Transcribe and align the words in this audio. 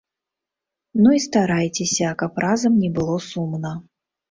Ну 1.01 1.11
і 1.17 1.19
старайцеся, 1.25 2.15
каб 2.23 2.41
разам 2.47 2.73
не 2.87 2.93
было 2.99 3.21
сумна. 3.31 3.77